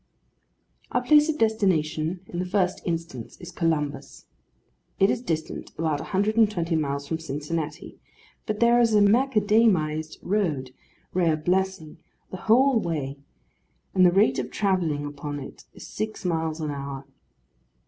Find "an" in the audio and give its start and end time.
16.61-16.71